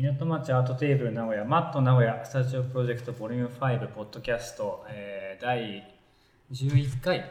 [0.00, 5.92] 港町アートテーブル名古屋マット名古屋スタジオプロジェクトボリューム5ポッドキャスト、えー、第
[6.52, 7.28] 11回、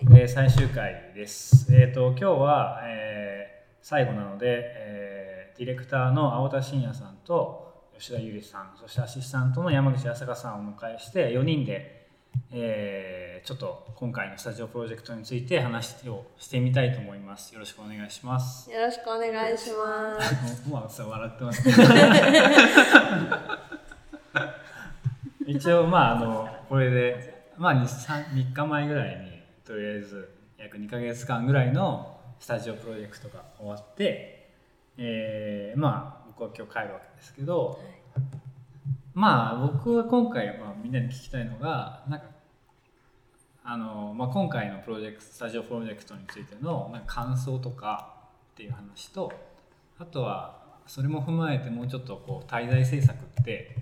[0.00, 1.66] えー最終回です。
[1.70, 11.97] えっ、と今日は、えー最後なので、えーディレクターの青田真也さんと吉田ゆりさんそしてアシスタントの山口朝香さんをお迎えして4人で、
[12.52, 17.54] えーちょっと今回のスタジオプロジェクトについて話をしてみたいと思います。
[17.54, 18.70] よろしくお願いします。
[18.70, 20.68] よろしくお願いします。
[20.68, 21.66] まあ、さ笑ってます。
[25.46, 34.50] 一応、まあ、あの、これで、まあ、2、3, 3日前ぐらいに、とりあえず、約2ヶ月間ぐらいのスタジオプロジェクトが終わって、
[34.98, 37.80] えーまあ、僕は今日帰るわけですけど、
[39.18, 42.26] まあ、僕は今回、まあ、みんなに聞きたいのが、なんか、
[43.64, 48.14] あの、まあ、今回のプロジェクト、スタジオプロジェクトについての、なんか感想とか
[48.52, 49.32] っていう話と、
[49.98, 53.74] あとはそれも踏まえてもうちょっとこう滞在政策って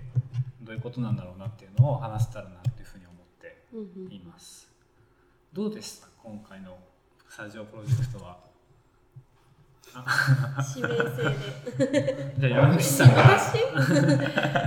[0.63, 4.67] どういうことなんだろうなっていうのを話せたらなっていうふうに思ってうんうんいます。
[5.53, 6.79] どうでした今回の
[7.29, 8.39] スタジオプロジェクトは。
[10.75, 12.35] 指名制で。
[12.39, 13.21] じゃあ山口さんが。
[13.23, 13.57] 私？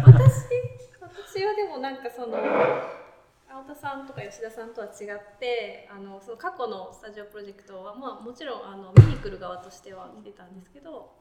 [0.07, 0.61] 私？
[1.01, 2.37] 私はでもなんかその
[3.49, 11.13] 青田さんとか吉田さんとは違ってあのその過去のスタジオプロジェクトは、まあ、もちろんあの見に来る側としては見てたんですけど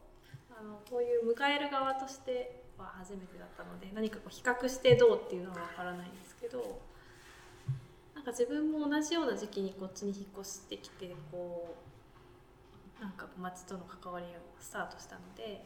[0.51, 6.81] あのこういう迎える側としては初めてだったので何かこう比較してどうっていうのは分からないんですけど
[8.15, 11.88] なんか自分も同じような時期にこっちに引っ越してきてこう
[12.99, 15.65] なんか町との関わりをスタートしたので。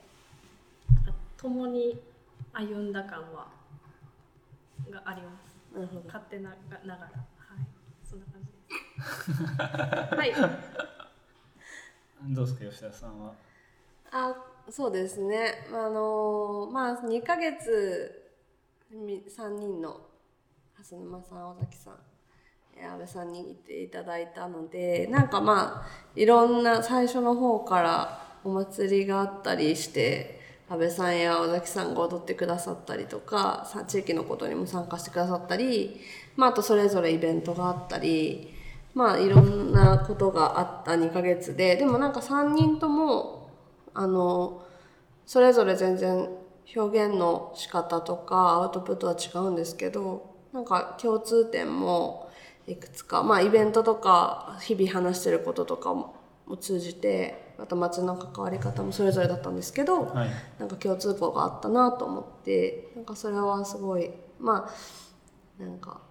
[1.44, 2.00] 共に
[2.53, 3.50] 歩んだ感は
[4.90, 5.58] があります。
[6.06, 6.52] 勝手な
[6.86, 7.67] ながら、はい、
[8.02, 8.62] そんな感じで
[9.03, 10.16] す。
[10.16, 10.34] はい、
[12.34, 13.34] どうですか吉田さんは？
[14.12, 14.35] あ、
[14.69, 15.68] そうですね。
[15.74, 18.31] あのまあ二ヶ月
[18.91, 20.00] み三人の
[20.75, 21.97] 蓮沼さん、尾崎さん、え
[22.81, 30.41] 安倍さんにいていただいたので、なんかまあいろんな最初の方からお祭りがあったりして。
[30.69, 36.00] 安倍さんや尾崎さんが踊ってくださったりとか地域のことにも参加してくださったり、
[36.35, 38.53] まあ、あとそれぞれイベントがあったり
[38.94, 43.51] まあいろんなことがあった2ヶ月ででもなんか3人とも
[43.94, 44.63] あの
[45.25, 46.29] それぞれ全然
[46.75, 52.22] 表現の仕方とかアウトプットは違うんですけどなんか共通点も
[52.68, 53.24] いくつか。
[53.24, 56.16] まあイベントとか日々話してることとかも
[56.59, 60.29] 通じてまた街の関わり方もそれぞれだったんですけど、はい。
[60.59, 64.69] なんか共通項があったなと思ってなんかそれはすごいま
[65.59, 66.02] あなんか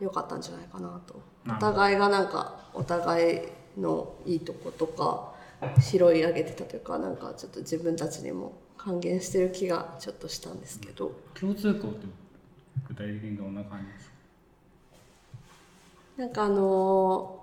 [0.00, 1.20] 良かったんじゃないかなと。
[1.48, 3.40] お互いがなんかお互い
[3.78, 5.32] のいいとことか
[5.80, 11.12] 拾い上げてたというかなんかちょっと自分たちにも還元してる気がちょっとしたんですけど。
[11.38, 12.06] 共通項って
[12.88, 14.15] 具体的にどんな感じですか？
[16.16, 17.36] なんかあのー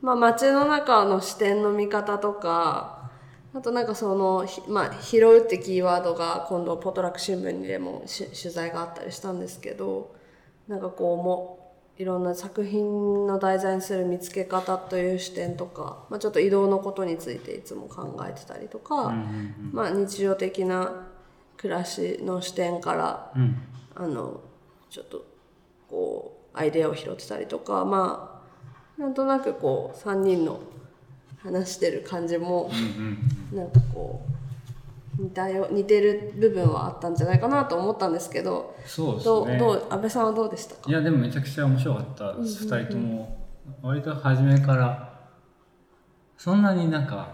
[0.00, 3.10] まあ街の中の視点の見方とか
[3.54, 10.14] あとなんかそのひまあ拾うってキーワードが今度ポトラック新聞にでもし取材があったりしたんですけど
[10.68, 11.58] なんかこうも
[11.96, 21.08] いろんな作品の題材にする見つけ方という視点とか、まあ、ちょっと移動のことについていつも考えてたりとか、うんうんまあ、日常的な
[21.56, 23.42] 暮らしの視点からうん。
[23.42, 23.56] うん。
[23.96, 24.40] あの
[24.90, 25.24] ちょっと
[26.54, 28.40] アイデアを拾ってたりとかま
[28.98, 30.60] あなんとなくこう3人の
[31.42, 33.58] 話してる感じもうんうん。
[33.58, 34.20] なんかこ
[35.18, 39.58] う似たよ似てる部分はあったんじゃないかなと思ったんですけどそうですどうね。
[39.58, 40.82] どう安倍さんはどうでしたか？
[40.88, 43.36] いやでもめちゃくちゃ面白かったです、2人とも。
[43.82, 45.18] 割と初めから
[46.36, 47.28] そんなになんか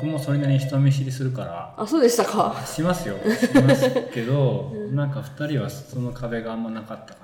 [0.00, 2.54] 僕もそれなりに人見知りするからあそうでしたか。
[2.66, 3.16] しますよ。
[3.18, 7.23] しますけど、 なんか2人はその壁があんまなかった感じがす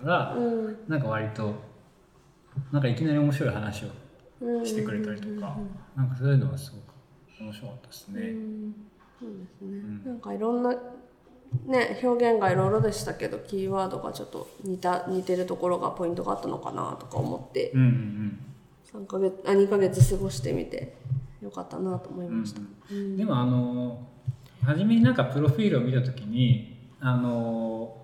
[0.00, 0.76] から、うん。
[0.88, 1.54] なんか割と
[2.72, 3.88] なんかいきなり面白い話を
[4.40, 5.56] うんしてくれたりとか、
[5.96, 8.20] なんかそういうのがすごく面白かったですね。
[9.18, 10.74] そうですね、なんかいろんな
[11.66, 17.70] ね表現がいろいろでしたけどキーワードがちょっと似た似てるところがポイントがあったのかなとか思って。
[17.72, 18.38] うんうん
[18.96, 20.96] 3ヶ月あ2ヶ月過ごしてみて
[21.42, 22.60] よかったなと思いました、
[22.90, 24.06] うん、でもあの
[24.64, 27.96] 初めになんかプロフィールを見た時にあの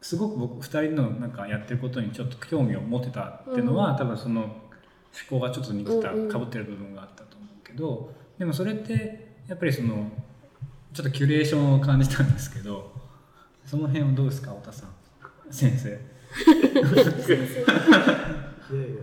[0.00, 4.52] すごく僕2人のなんかやってることにちょっと興味を持ってたっていうのは、多分その思
[5.28, 6.28] 考がちょっと似てたうんうん。
[6.28, 10.10] かぶってる部分があったと思うけどでもそれってやっぱりその
[10.92, 12.92] ちょっとキュレーションを感じたんですけど
[13.64, 14.88] その辺はどうですか太田さん
[15.50, 15.98] 先生？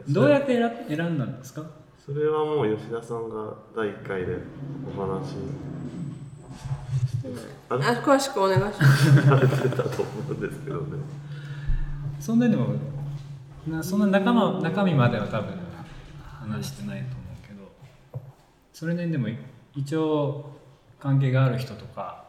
[0.07, 1.63] どうやって選選んだんですか？
[2.03, 4.37] それはもう吉田さんが第1回で
[4.87, 5.33] お話し
[7.69, 9.21] あ詳しくお願いします。
[9.25, 10.97] されてたと思うんですけどね。
[12.19, 12.75] そんなにも
[13.67, 15.53] なそんな仲間中身までは多分
[16.39, 18.21] 話してないと思うけど
[18.73, 19.27] それねでも
[19.75, 20.51] 一応
[20.99, 22.25] 関係がある人とか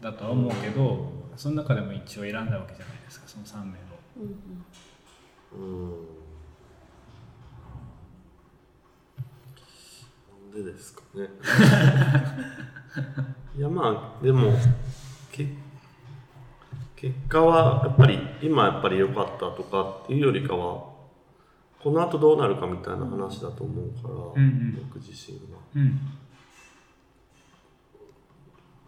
[0.00, 3.74] だとは思うけどその中でも一応選んだわけじゃないですかその3名を。
[5.56, 5.90] うん。
[10.52, 11.28] なんでですかね
[13.56, 14.52] いやまあでも
[15.32, 15.48] け
[16.96, 20.94] 結果はやっぱり今やっぱり良かったとかっていうよりかは
[21.84, 24.88] この後どうなるかみたいな話だと思うから、うんうん。
[24.88, 25.58] 僕自身は。
[25.76, 26.00] うん。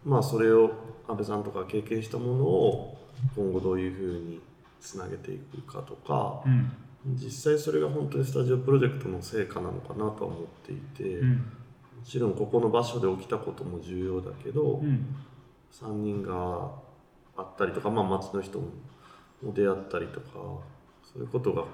[0.03, 0.73] まあそれを
[1.07, 2.99] 安倍さんとか経験したものを
[3.37, 4.41] 今後どういうふうに
[4.81, 6.73] つなげていくかとかう、ん。
[7.17, 11.53] 実際それが本当にスタジオプロジェクトの成果なのかなとは思っていて、もうん
[12.07, 15.07] ちろんここの場所で起きたことも重要だけど、うん。
[15.73, 16.71] 3人が
[17.37, 20.63] あったりとか、まあ、町の人も出会ったりとかそ
[21.17, 21.65] ういうことが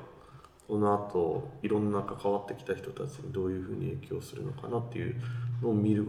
[0.66, 5.16] この後いろんな関わってきた人たちにどういうふうに影響するのかなっていう
[5.62, 6.08] のを見る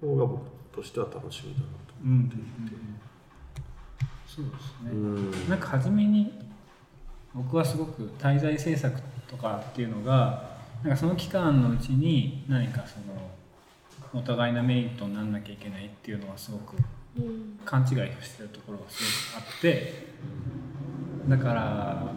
[0.00, 1.94] 方が僕としては楽しみだなと。
[2.02, 3.00] うんうん。
[4.26, 5.48] そうですね、うん。
[5.48, 6.32] なんか初めに
[7.34, 13.37] 僕はすごく滞在政策とかっていうのがなんかその期間のうちに何かその
[14.14, 16.76] お互いのメリットになんなきゃいけないっていうのはすごく
[17.64, 19.02] 勘違いをしてるところがす
[19.34, 20.08] ごくあって
[21.28, 22.12] だから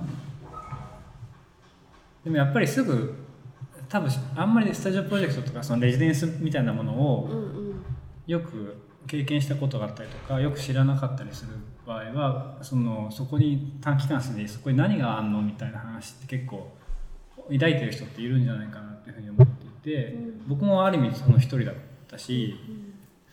[2.24, 3.16] でもやっぱりすぐ
[3.90, 7.30] 多分あんまりスタジオプロジェクトとかそのレジデンスみたいなものを
[8.28, 8.78] よく
[9.08, 11.52] 経験したことがあったりとかよく知らなかったりする
[11.86, 16.72] 場合はそのそこに短期間でそこに何があんのみたいな話って結構
[17.52, 19.48] 抱いてる人っているんじゃないかなっていうふうに思っ
[20.48, 21.76] 僕もある意味その一人だっ
[22.08, 22.56] たし、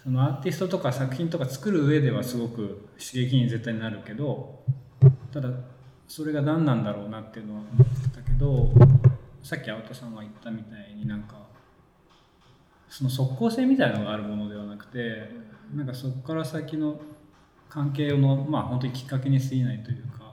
[0.03, 4.61] そのアーティストとか作品とか作る上ではすごく刺激に絶対になるけど
[5.33, 5.51] ただ
[6.07, 8.71] それが何なんだろうなっていうのは思ってたけど
[9.43, 11.37] さっき青田さんが言ったみたいになんか
[12.89, 15.31] その即効性みたいなのがあるものではなくて
[15.75, 16.99] なんかそこから先の
[17.69, 20.33] 関係のまあ本当にきっかけに過ぎないというか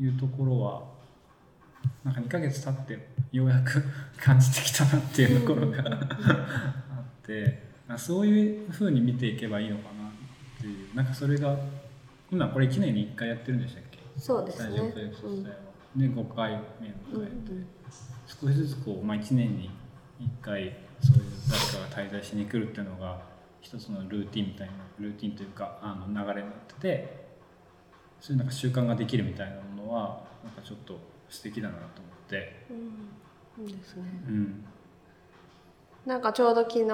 [0.00, 0.82] いうところは
[2.04, 3.82] なんか2ヶ月経ってようやく
[4.18, 10.12] 感じてきたなっていうところがあってあそういうふうに見ていけばいいのかなっ
[10.60, 10.94] ていう。
[10.94, 11.56] なんかそれが
[12.30, 13.98] 今これ1年に1回やってるんでしたっけ？
[14.18, 14.70] そうですね。
[14.70, 15.56] スタジオプロジェクトうん自体は。
[15.96, 16.60] で5回目を
[17.14, 17.66] うん迎えて、
[18.26, 19.70] 少しずつこう、まあ、1年に
[20.20, 23.20] 1回そういう誰かが滞在しに来るっていうのが
[23.60, 27.26] 一つのルーティンみたいなルーティンというかあの流れになってて
[28.20, 30.98] そういうなんか習慣ができるみたいなものはなんかちょっと
[31.36, 34.02] 素敵だなと思って、うんいいですね。
[34.28, 34.64] うん、
[36.04, 36.84] なんかちょうど昨日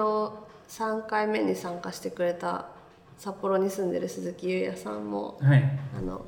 [0.69, 2.67] 3回目に参加してくれた
[3.17, 5.63] 札幌に住んでる鈴木優也さんもはい、
[5.97, 6.25] あの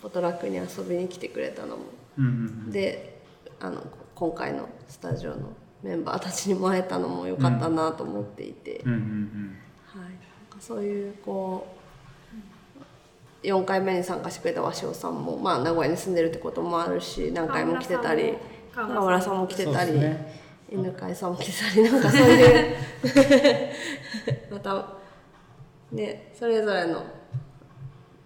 [0.00, 1.82] ポトラックに遊びに来てくれたのも。
[2.18, 2.28] うんう
[2.68, 2.70] ん。
[2.70, 3.20] で
[3.60, 3.82] あの
[4.14, 5.48] 今回のスタジオの
[5.82, 9.56] メンバーたちにも会えたのも良かったなと思っていて、うんうんうん。
[9.86, 10.10] はい、なん
[10.50, 11.75] かそういうこう
[13.46, 18.34] 4回目に参加してくれた鷲尾さんも、まあ、名古屋に住んでるってこともあるし何回も来てたり
[18.74, 20.44] 川川村さんも来てたり、ね。
[20.68, 22.76] 犬飼さんも来てたりなんかそういう。
[24.50, 24.86] また
[25.92, 27.04] ねそれぞれの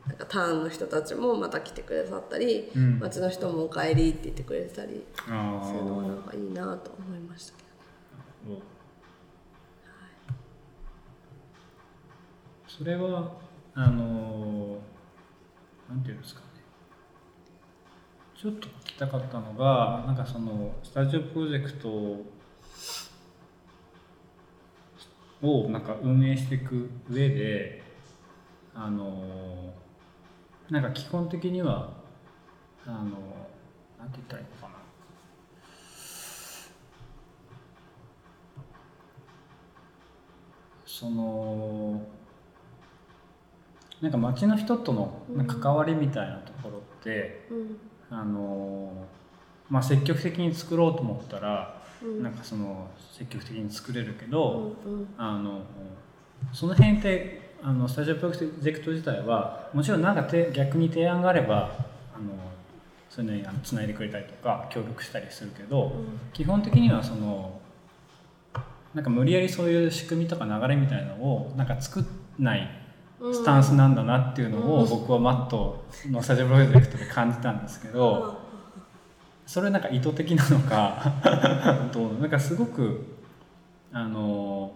[0.06, 2.98] なんかターンの人たちもまた来てくださったり、うん。
[2.98, 7.52] 町の人も「おかえり」って言ってくれてたりあそういうのがなんーかいいなと思いました。
[7.52, 8.60] けど。
[12.66, 13.30] それは
[13.74, 14.69] あの
[15.90, 16.46] なんていうんですかね。
[18.36, 21.88] ちょっと聞きたかったのがなんかそのスタジオプロジェクト
[25.42, 27.82] をなんか運営していく上で
[28.74, 29.74] あの
[30.70, 31.90] なんか基本的には
[32.86, 33.00] あの
[33.98, 34.80] なんて言ったらいいのかな。
[40.86, 42.00] その
[44.00, 47.76] なんか町の人との関わりみたいなところって、うん。
[48.10, 48.92] あの
[49.68, 52.22] まあ、積極的に作ろうと思ったら、うん。
[52.22, 55.08] なんかその積極的に作れるけうど、んうん。
[55.18, 55.60] あの
[56.52, 61.70] その辺ってあのスタジオプロジェクト自体はもちろんなんかて逆に提案があれば
[62.14, 62.32] あの
[63.10, 65.92] そういうのにあのつないでくれたりとか協力したりするけど、
[66.32, 67.60] 基本的にはその
[68.94, 72.06] なんか無理やりそういう仕組みとか流れみたいなのをなんか作ん
[72.38, 72.79] ない
[73.32, 78.40] スタンスなんだなっていうのを僕はマットのスタジオプロジェクトで感じたんですけど
[79.46, 81.12] それなんか意図的なのか
[81.92, 82.18] どう？
[82.18, 83.04] なんかすごく
[83.92, 84.72] あの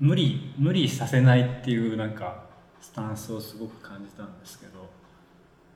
[0.00, 2.42] 無理無理させないっていうなんか
[2.80, 4.88] スタンスをすごく感じたんですけど。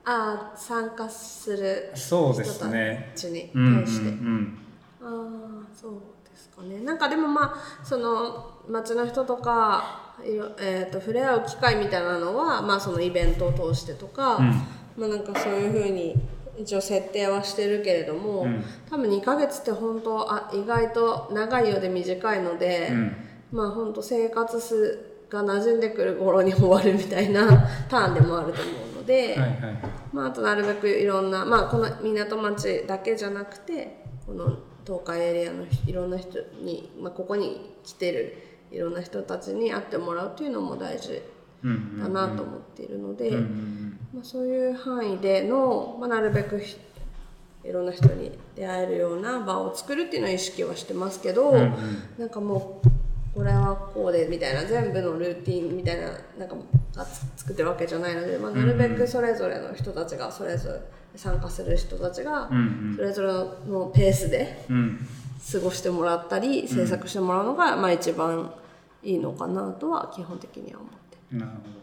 [0.04, 3.12] ああ参加するそうですね。
[3.14, 4.58] 人たちに対して、うん
[5.00, 5.92] ああそう
[6.28, 6.80] ですかね。
[6.80, 14.50] なんかでもまあその町の人とかえー、と触れ合う機会みたいなのは、まあ、そのイベントを通してとか、うん。
[14.96, 16.14] まあ、なんかそういうふうに
[16.58, 18.64] 一応設定はしてるけれども、うん。
[18.90, 23.16] 多分2ヶ月って本当あ意外と長いようで短いので、うん。
[23.52, 24.98] まあ本当生活す
[25.30, 29.34] が馴染んでくる頃に終わるみたいな ターンでもあると思うので。
[29.36, 29.58] はいはい。
[30.12, 38.36] まあ、あとなるべくいろんな、まあ、この港町だけじゃなくてこの東海エリアのいろんな人に、まあ、ここに来てる
[38.72, 41.22] いろんな人たちに会ってもらうというのも大事
[41.62, 43.30] だなと思っているので、
[44.12, 46.76] まあ、そういう範囲での、まあ、なるべくひ
[47.64, 51.74] いろんな人に出会えるような場を作るっていうのは意識はしてますけど、うんうん。
[52.18, 52.88] なんかもう
[53.34, 56.56] これはこうでみたいな全部のルーティンみたいななんか
[57.36, 60.80] 作ってるわけじゃないので、まあ、なるべくそれぞれの人たちがそれぞれ
[61.16, 63.22] 参加する人たちがうんそれぞ
[63.66, 64.66] れのペースで
[65.50, 68.52] 過ごしてもらったり制作してもらうのがまあ一番
[69.02, 71.36] いいのかなとは基本的には思って。
[71.36, 71.82] なるほど。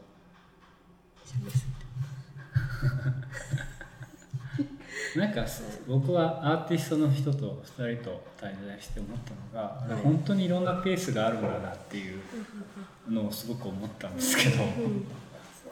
[5.15, 5.45] なんか
[5.87, 9.17] 僕はアーティストの人と2人と滞在して思っ
[9.51, 10.03] たのが、はい。
[10.03, 12.21] 本当にいろんなペースがあるんだなっていう
[13.09, 14.63] のをすごく思ったんですけど、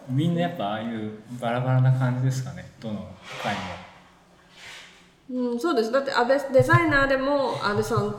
[0.10, 3.08] みんなやっぱああいうバラバラな感じですかねどの
[3.44, 5.52] 回も。
[5.52, 5.92] うん、そうです。
[5.92, 8.16] だって安倍デザイナーでも安倍さん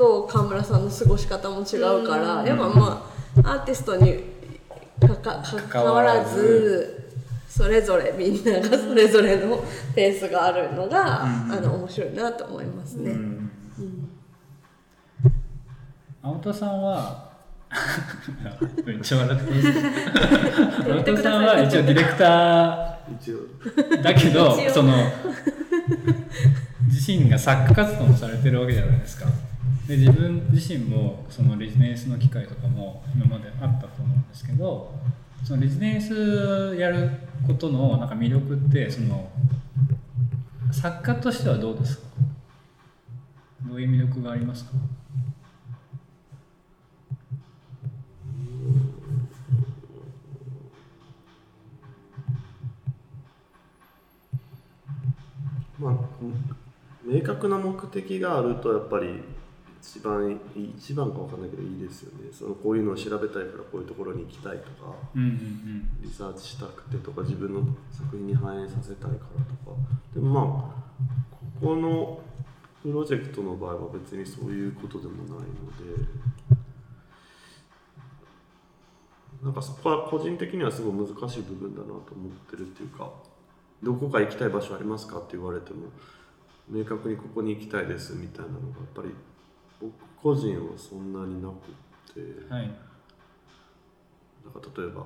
[0.00, 3.12] と川村さんの過ごし方も違うから、やっぱま
[3.44, 4.24] あアーティストに
[4.98, 7.12] かかか関わらず
[7.46, 9.62] それぞれみんながそれぞれの
[9.94, 13.10] ペースがあるのが、うんあの面白いなと思いますね。
[13.10, 13.50] うん。
[16.22, 17.30] 青田さんは
[18.84, 24.94] めっちゃ笑ってます青田さんは一応ディレクターだけどその
[26.88, 29.26] 自身が作家活動もされてるわけじゃないですか
[29.90, 34.94] で自分自身もそのレジデンスの機会とかも今まであったと思うんですけど
[35.42, 37.10] そのレジデンスやる
[37.44, 39.28] ことのなんか魅力ってその
[40.70, 42.04] 作家としてはどうですか？
[43.68, 44.70] どういう魅力がありますか？
[55.80, 55.94] まあ
[57.04, 59.20] 明確な目的があるとやっぱり
[59.82, 62.28] 一番いい一番かわかんないけどいいですよね。
[62.32, 69.76] そのこういうのを調べたいからこういうところに行きたいとかうんうんリサーチしたくてとか自分の作品に反映させたいからとか。
[70.14, 70.44] でもまあ
[71.60, 72.20] ここの
[72.82, 76.04] プロジェクトの場合は別にそういうことでもないので
[79.42, 82.04] なんかそこは個人的にはすごい難しい部分だなと思っ
[82.50, 83.10] てるっていうか
[83.82, 85.88] どこか行きたい場所ありますかって言われても
[86.68, 89.08] 明確にここに行きたいですみたいなのがやっぱり
[89.80, 92.20] 僕個人はそんなになくって。
[92.20, 92.70] うんはい
[94.44, 95.04] なんか例えば、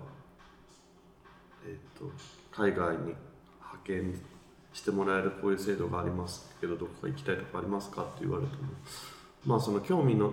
[1.66, 2.10] えっと
[2.50, 3.14] 海外に
[3.58, 4.14] 派遣
[4.72, 8.62] してもらえるこういう制度がありますけどどこか行きたいとかありますかって言われても
[9.44, 10.32] まあその興味の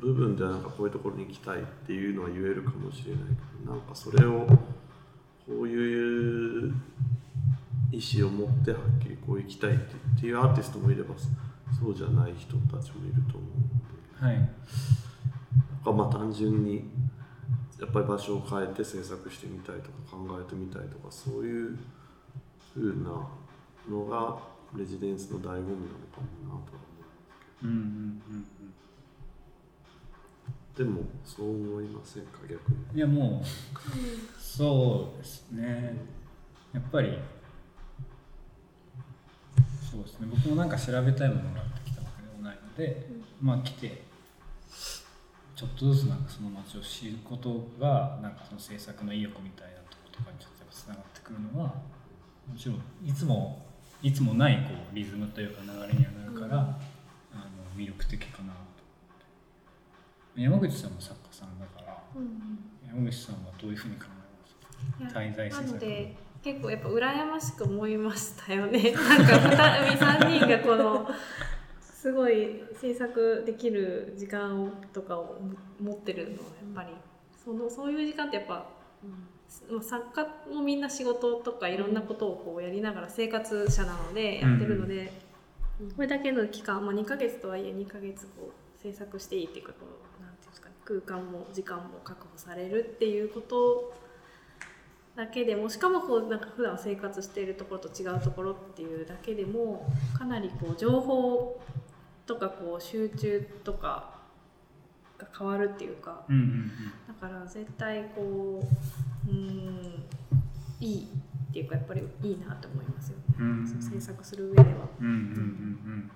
[0.00, 4.46] 部分ではなんかこういうところに行きたいっていうのは言えるかもしれないけどなんかそれを
[5.46, 6.74] こういう
[7.92, 11.14] 意思を持ってはっきりこう行きたいってっていうアーティストもいれば
[11.78, 14.38] そうじゃない人たちもいると思うので。
[14.38, 14.50] はい
[15.84, 16.84] かまあ単純に
[17.78, 21.78] やっぱり場所を変えて制作してみたいとか考えてみたいとかそういう
[22.74, 23.26] ふうな
[23.88, 24.38] のが
[24.76, 25.64] レジデンスの醍醐味なの
[26.12, 26.80] かもなとは
[27.62, 28.44] 思うんうんうんう
[30.76, 32.76] でもそう思いませんか逆に。
[32.92, 35.94] うんいやもうそうですね。
[36.72, 37.18] やっぱり
[39.90, 40.28] そうですね。
[40.30, 43.08] 僕もなんか調べたいものがあってきたわけでもないので、
[43.40, 44.02] まあ来て
[45.56, 53.66] ちょっとずつなんかその街を知ることがなんかその制作の意欲みたいなとことかにちょっとやっぱつながってくるのはもちろんいつも
[54.02, 56.78] いつもないこうリズムというか流れにはなるから、あの
[57.76, 61.98] 魅力的かなと山口さんも作家さんだから
[62.86, 64.08] 山口さんはどういうふうに考え
[65.04, 65.20] ますか？
[65.20, 65.80] 滞在制な作
[66.42, 68.92] 結構やっぱ羨ましく思いましたよね。
[68.96, 71.08] なんか2人3人がこの
[71.80, 75.38] すごい制作できる時間をとかを
[75.78, 76.96] 持ってるのはやっぱり
[77.44, 78.54] そのそういう時間ってやっぱ、
[79.02, 85.12] まあ作家もみんな仕事とかいろんなことをこうやりながら生活者なのでやってるので、
[85.96, 89.78] これだけの期間、まあ、2ヶ月とはいえ2ヶ月こう制作していいっていうかこ
[90.20, 93.92] うなんていうんですかね空間も時間も確保されるっていうこと
[95.16, 99.86] だけでもしかもこうなんか普段生活しているところと違うところっていうだけでも
[100.16, 101.60] かなりこう情報
[102.26, 104.20] とかこう集中とか
[105.18, 106.72] が変わるっていうかうんうん
[107.08, 108.62] だから絶対こ
[109.26, 110.04] ううーん
[110.80, 111.08] いい
[111.50, 113.66] っていうかやっぱりいいなと思いますよね、うん。
[113.66, 114.66] その制作する上では。
[115.00, 116.10] うんうんうん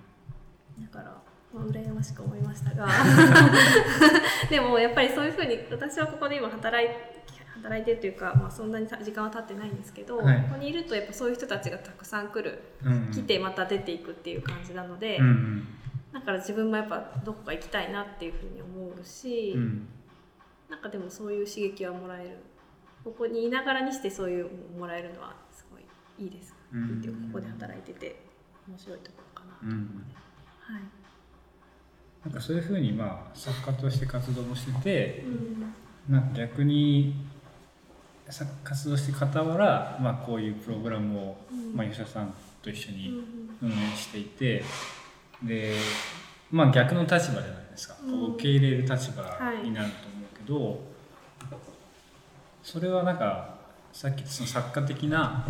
[0.77, 0.83] うん。
[0.83, 1.21] だから、
[1.53, 2.87] まあ、羨ましく思いましたが。
[4.49, 6.89] でもやっぱりそういうふうに私はここで今働い
[7.65, 10.41] 働いてるというか、まあ、そんなにた時間は経ってないんですけど、はい。
[10.43, 13.11] ここにいるとやっぱそういう人たちがたくさん来るうんうん。
[13.11, 15.67] 来てまた出ていくっていう感じなので、うんうん。
[16.13, 19.87] だから自分もやっぱどこか行きたいなっていうふうに思うし、うん。
[20.69, 22.37] なんかでもそういう刺激はもらえる。
[23.03, 25.83] ここにいながらにしてそういうもらえるのはすごい
[26.23, 27.01] いいです、うん。
[27.31, 28.19] ここで働いてて
[28.67, 29.55] 面白いところかな。
[29.55, 29.71] とうん。
[29.71, 30.15] 思うので、
[30.59, 30.81] はい。
[32.25, 36.13] なんかそういうふうにまあ作家として活動もしててうん。
[36.13, 37.34] なんか逆にさ
[38.63, 41.75] 活動して傍ら、まあ、こういうプログラムを、うん。
[41.75, 43.23] まあ、吉田さんと一緒うんに
[43.61, 44.63] 運営していて
[45.43, 45.75] で、
[46.49, 50.83] まあ、逆の立場じゃないですか、こううん受け入れる立場はいになると思うけど、
[52.63, 53.55] それはなんか
[53.93, 55.45] さっきその作家的な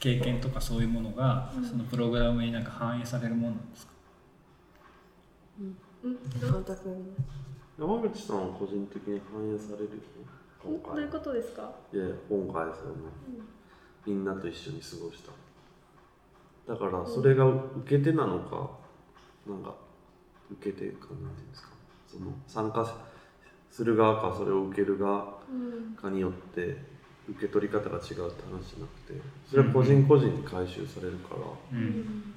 [0.00, 1.64] 経験とかそういうものが、うん。
[1.64, 3.92] そのプログラムになんか反映されるものなんですか？
[6.04, 6.18] うん。
[6.40, 7.14] 監督
[7.78, 10.00] 山口さんは個人的に反映されるよね
[10.66, 10.96] 今回。
[10.96, 12.94] どういうことですか、いや今回その
[14.04, 15.32] みんなと一緒に過ごした。
[16.72, 18.70] だからそれが受け手なのか、
[19.46, 19.74] なんか
[20.50, 21.68] 受け手かなんていうんですか？
[22.08, 22.96] その参加
[23.70, 25.96] する側かそれを受ける側うん。
[25.96, 26.76] かによって
[27.28, 32.34] 受け取り方が違うって話じゃなくてそれは個人個人に回収されるから、ううんん。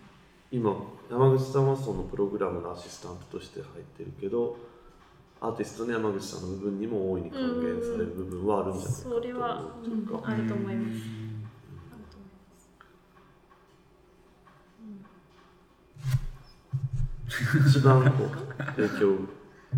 [0.52, 0.76] 今
[1.10, 4.58] 山口さんはそのプログラムのアシスタントとして入ってるけど
[5.42, 9.22] アーティストの山口さんの部分にも大いに還元される部分はあるんじゃないかと思う。
[9.22, 10.96] それはというかあると思います。
[10.96, 11.48] うん。
[11.92, 12.26] あると思
[17.48, 17.78] います。
[17.78, 18.28] 一番こう
[18.76, 19.16] 影響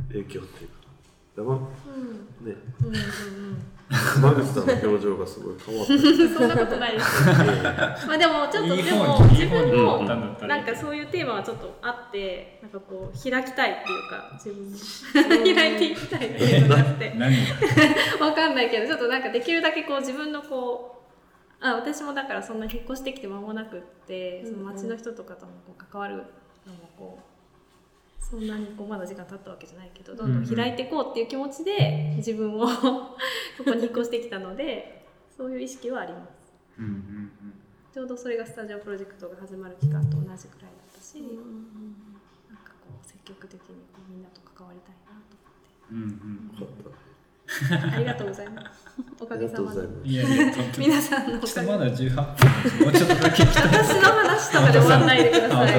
[0.09, 0.80] 影響っていうか
[1.43, 1.57] うん。
[1.57, 7.27] うんうん山口さんの表情がすごい変わってるうんそんなことないです。
[7.27, 7.35] よ
[8.07, 10.01] まあでもちょっとでも自分も
[10.47, 17.13] なんかそういうテーマはちょっとあってなんかこう開きたいっていうか自分も 開いていきたいっていうのがあって。
[17.17, 17.35] 何？
[18.21, 21.03] わかんないけどちょっとなんかできるだけこう自分のこ
[21.61, 27.23] うあ私もだからそんな引っ越してきて間もなくってその町の人とかともこう関わるのもこう
[28.31, 33.17] そんなにこうまだ時間経ったわけじゃないけどどんどん開いていこうっていう気持ちで自分を こ
[33.65, 36.53] こに引っ越してきたのでそういう意識はあります。
[36.79, 37.31] うんうん
[37.93, 40.39] ちょうどそれがスタジオプロジェクトが始まる期間と同じくらいだっ
[40.95, 41.27] たし、な
[42.55, 45.35] んかこう積極的にこうみんなと関わりたいなと
[45.91, 46.07] うんうん。
[46.57, 46.95] よかったね
[47.51, 48.87] 思ってありがとうございます。
[49.19, 49.81] おかげさまで。
[50.05, 51.47] いやいや皆さんのおかげで。
[51.47, 52.25] ちょっとまだ18分。
[52.85, 53.63] もうちょっとだけ聞きたい。
[53.83, 55.71] 私の話とかで終わんないでください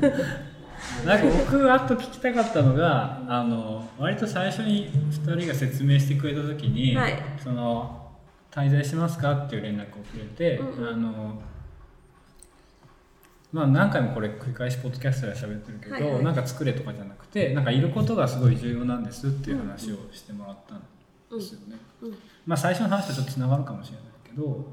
[1.04, 7.22] なんか僕あと聞きたかったのがあの割と最初に2人が説明してくれた時に、はい。
[7.42, 7.96] その
[8.50, 10.88] 滞在しますかっていう連絡をくれて、うんうん。
[10.88, 11.42] あの
[13.52, 16.24] まあ何回もこれ繰り返しポッドキャストでは喋ってるけど、はいはい。
[16.24, 21.76] なんか作れとかじゃなくてなんかいることがすごい重要なんですっていう話をしてもらったんですよね。
[22.02, 22.14] うん。
[22.46, 24.66] まあ最初の話とちょっとつながるかもしれないけど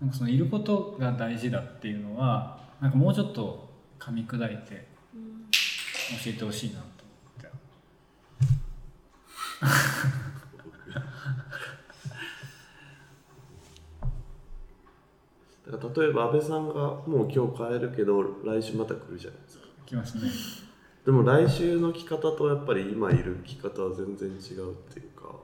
[0.00, 3.69] なんかそのいることが大事だっていうのはなんかもうちょっと
[4.00, 5.18] 噛み砕いて教
[6.30, 7.48] えてほしいなと思って。
[15.70, 16.74] だから例えば安倍さんが
[17.06, 20.22] もう今日帰るけど来週また来るじゃないですかきますね。
[21.04, 25.34] でも来週の着方とやっぱり今いる着方は全然違うっていうか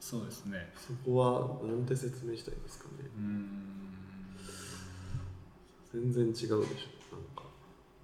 [0.00, 0.72] そうですね。
[0.76, 3.48] そこはなんて説明したらいいですかねうーん。
[5.92, 6.54] 全然違うでしょ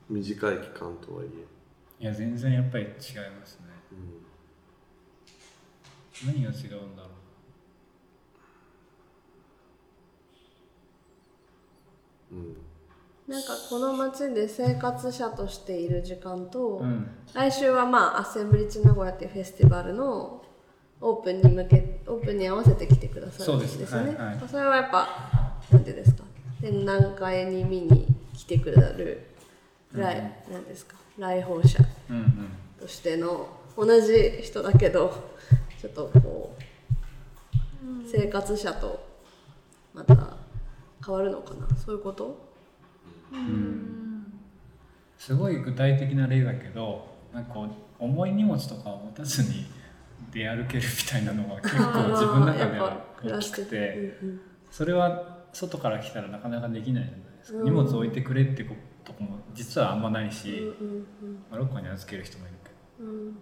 [0.09, 1.27] 短い期間とはい
[2.01, 3.69] え、いや全然やっぱり違いますね。
[3.93, 3.95] う
[6.27, 7.09] ん、何が違うんだろ
[12.33, 12.35] う。
[12.35, 12.57] ん。
[13.27, 16.83] なんかこの町で生活者としている時間と、う。
[16.83, 17.09] うん。
[17.33, 20.43] 来週はまあアッセンブリッジ名古屋っていうフェスティバルの
[21.01, 23.87] オープンに向けオープンに合わせて来てくださるんですね。
[23.87, 24.17] そうです。
[24.19, 24.49] はいはい。
[24.49, 25.09] それはやっぱ
[25.71, 26.25] なんてですか。
[26.61, 29.34] 展覧会に見に来てくれる
[29.95, 30.97] 来、なんですか？
[31.19, 31.79] 来訪者
[32.11, 32.49] うんうん。
[32.81, 35.31] としての同じ人だけど
[35.81, 39.05] ちょっとこう、生活者と
[39.93, 40.15] また
[41.05, 41.69] 変わるのかな？
[41.77, 42.37] そういうこと？
[43.33, 44.33] うん。
[45.19, 49.67] すごい具体的な例だけどなんかこう重い荷物とかを持たずに
[50.33, 54.41] 出歩けるみたいなのが結構自分の中では大きくてうんうん。
[54.71, 57.65] それは外から来たらなかなかできないじゃないですか、うん。
[57.65, 61.07] 荷物置いてくれってことも実はあんまないし、うん
[61.51, 62.71] まあ、ロッカーに預ける人もいるけ
[63.03, 63.11] ど。
[63.11, 63.37] うん。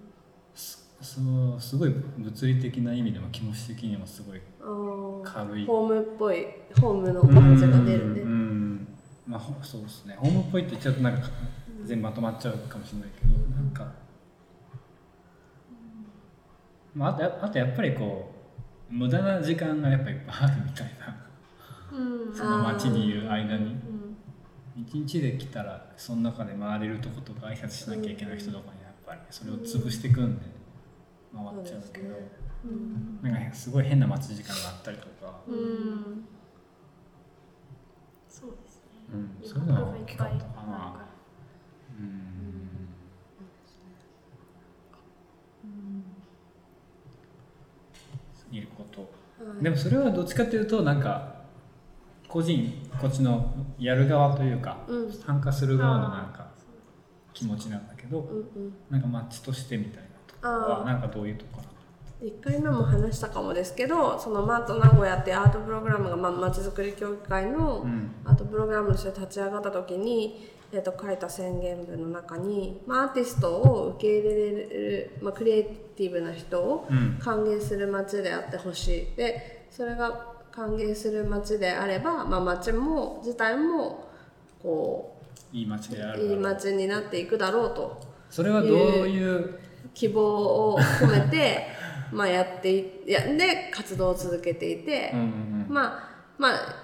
[1.03, 1.21] そ
[1.57, 4.41] うすごい物理的な意味でも気持ち的にもすごい
[5.25, 5.67] 軽い。
[5.67, 6.47] ホームっぽい
[6.81, 8.21] ホームの感じが出るね。
[8.21, 8.89] うんうん
[9.27, 10.17] まあほそうですね。
[10.17, 11.29] ホームっぽいって言っちゃうとなんか
[11.85, 13.93] 全部まとまっちゃうかもしれないけどなんか、
[16.95, 18.33] まあ、あとあとやっぱりこ
[18.91, 21.99] う無駄な時間がやっぱいっぱいあるみたいな。
[21.99, 22.35] うん。
[22.35, 23.65] その街にいる間に。
[23.65, 23.92] うん
[24.77, 30.47] 一日で来たらその中で回れるとことか挨拶しなきゃいけない人とかにやっぱりそれを潰していくんで
[31.35, 32.15] 回っちゃうけど、
[32.65, 33.19] うん。
[33.23, 36.25] なんかすごい変な待ち時間があったりとか、うん。
[38.29, 38.91] そうですね。
[39.13, 41.07] うん、そういうのが大きかったかな。
[41.99, 42.63] うん。
[48.51, 49.01] いること。
[49.01, 49.11] はい
[49.61, 51.32] でもそれはどっちかというとなんか
[52.33, 55.13] 個人こっちのやる側というかうん。
[55.13, 56.47] 参加する側のなんか
[57.35, 58.75] 気持ちなんだけどうんうん。
[58.89, 61.69] なんかマッチとしてみたいなとかはなんかどういうとこかな
[62.27, 68.13] 1回目も話したかもですけどそのマート名古屋ってアートプログラムがままちづくり協議会のうん。
[68.25, 77.19] アートプログラムとして立ち上がった時に、えー、と書いた宣言文の中に、まあ、アーティストを受け入れれる、まあ、クリエイティブな人をうん。
[77.21, 79.17] 歓迎する街であってほしい。
[79.17, 84.05] でそれが歓迎する街であれば、まあ、街も自体も
[84.63, 85.17] こ
[85.53, 86.19] いい街であう。
[86.21, 88.01] いい街になっていくだろうと。
[88.31, 88.71] それはどう
[89.09, 89.59] いう？
[89.95, 90.23] 希望
[90.75, 91.67] を込めて
[92.13, 96.79] まあやっていやで活動を続けていて、うんうんまあまあ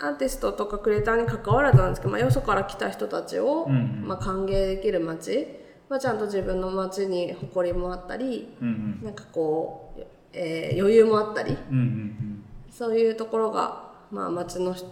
[0.00, 4.04] アアーティストとかクリエイターに関わらずなんですけど、まあ、よそから来た人たちを、うんうん。
[4.08, 5.46] まあ、歓迎できる街
[5.88, 9.04] はちゃんと自分の街に誇りもあったりうんうん。
[9.04, 12.43] なんかこう、えー余裕もあったりうんうん
[12.76, 14.86] そういうところが、まあ、町の人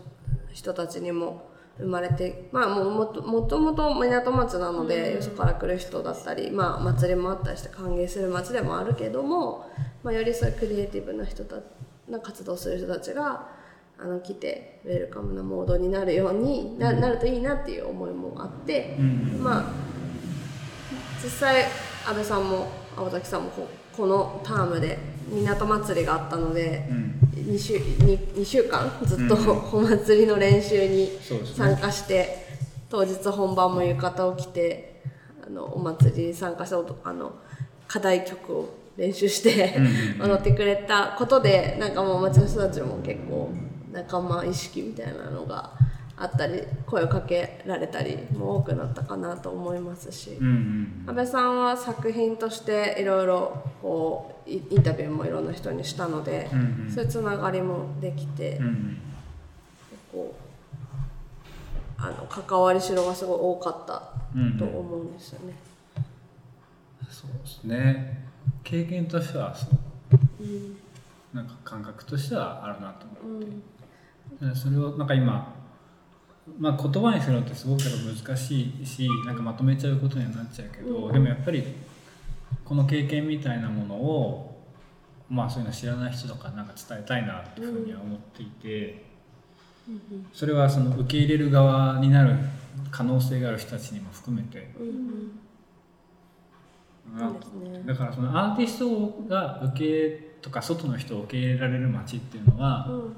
[0.53, 9.64] 人たちにも生まれて、まあ、もうもともともと港町なので、よそから来る人だったり、まあ、祭りもあったりして歓迎する町でもあるけども、
[10.03, 11.57] まあ、よりそういうクリエイティブな人た
[12.07, 13.49] な活動する人たちが
[13.99, 18.99] あの来てウェルカムなモードになるようにななるといいなっていう思いもあって、
[19.40, 19.64] まあ
[21.25, 21.64] 実際
[22.07, 23.66] 安倍さんも青崎さんもこ
[23.97, 26.87] このタームで港祭りがあったので。
[26.90, 31.11] うん2週 2, 2週間ずっとうんお祭りの練習に
[31.57, 32.46] 参加して、
[32.88, 35.02] 当日本番も浴衣を着て
[35.46, 37.33] あのお祭りに参加しておあの
[37.88, 39.74] 課題曲を練習して
[40.20, 43.50] 踊ってくれたことでなんかもう街の人たちも結構
[43.90, 45.72] 仲間意識みたいなのが
[46.16, 50.33] あったり声をかけられたりも多くなったかなと思いますし。
[50.33, 51.05] うんうん。
[51.09, 56.90] 安倍さんは作品としていろいろこうイインタビューもいろんな人にしたので、うんうん。
[56.90, 58.98] そういうつながりもできて、うんうん。
[60.11, 64.02] こうあの関わりしろがすごい多かった
[64.35, 65.55] うんと思うんですよね。
[67.09, 68.24] そうですね。
[68.64, 69.78] 経験としてはそう。
[70.40, 70.76] うん
[71.33, 75.55] なんか感覚としてはあるなと思うんうでそれをなんか今、
[76.59, 81.12] まあ、言葉にするのってすごく難しいしなんかまとめちゃうことにはなっちゃうけど、うん。
[81.12, 81.64] でもやっぱり
[82.65, 84.65] この経験みたいなものを
[85.29, 89.05] まあそういうの知らない人とかなんか伝えたいなっていうふうには思っていて、
[90.33, 92.37] それはその受け入れる側になる
[92.91, 94.75] 可能性がある人たちにも含めて。
[94.79, 95.38] うん
[97.85, 103.17] だからそのアーティストが受けとか外の人を受け入れられる街っていうのは、うん。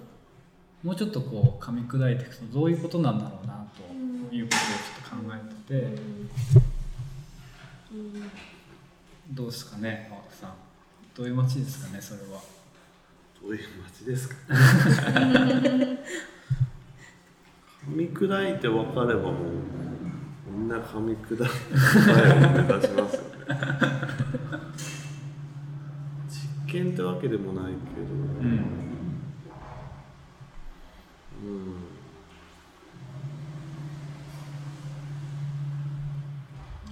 [0.85, 3.67] もうちょっとこう噛み砕いていくとどういうことなんだろうな
[4.29, 5.87] ということをちょっと考えてて、
[7.95, 8.31] うん
[9.35, 10.51] どうですかね青田さん。
[11.17, 12.41] どういう街ですかねそれは。
[13.43, 15.99] どういう街ですか噛
[17.89, 19.35] み砕いて分かればもう
[20.51, 21.49] みんな噛み砕いて目
[22.75, 23.29] 指しますよね
[26.29, 28.09] 実験ってわけでもないけどう
[28.47, 28.49] ん
[31.43, 31.75] うん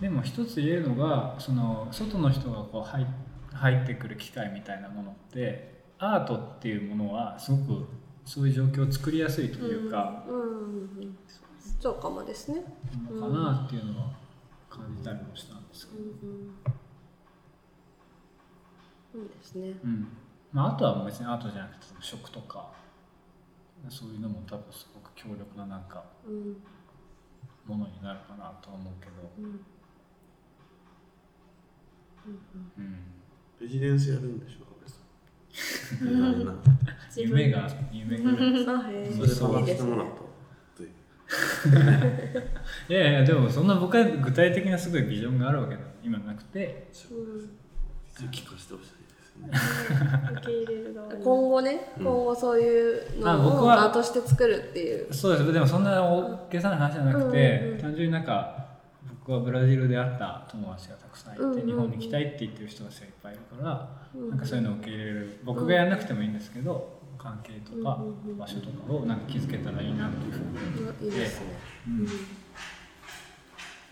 [0.01, 3.07] でも一つ言えるのがその外の人がこう入
[3.53, 7.87] 入ってくる機会みたいなものってアートっていうものはすごく
[8.25, 11.17] そういう状況を作りやすいというか、うんうん
[11.81, 12.63] そうかもですね。
[13.11, 14.13] のかなっていうのは
[14.71, 16.55] 感じたりもしたんですけど、うんうん。
[19.13, 19.75] そうですね。
[19.83, 20.09] うん。
[20.53, 22.71] まあ、あとは別にアートじゃなくて食とか
[23.89, 26.57] そういうのも多分すごく強力ななんかうん。
[27.67, 29.61] ものになるかなとは思うけど、うんうん、
[33.61, 34.39] レジデンスやるん。
[34.39, 34.63] でしょ
[37.15, 38.41] 夢が夢がそ
[39.23, 40.23] れで探してもらった
[42.89, 43.67] いやいやでもそん。
[43.67, 48.29] な僕は具体的なすごいビジョンがあるわけだ今なくてうん。
[48.29, 49.51] 聞かせてほしいですね
[50.37, 52.05] 受け入れる側に今後ね、うん。
[52.05, 55.13] 今後そういうあのを僕はアートして作るっていう。
[55.13, 55.85] そうですでもそん。
[55.85, 58.25] な大げさな話じゃなくて、単純になん。
[58.25, 58.62] か
[59.25, 64.31] 僕はブラジルで会った友達がたくさんいて、うんうんうん日本に来たいって言ってる人たちがいっぱいいるから、うん。
[64.31, 71.31] なんかそういうのを受け入れる僕がやらなくてもいいんですけど関係とかうんうんうん場所とかをなんか築けたらいいなっていうふうに、で。
[71.87, 72.07] うん。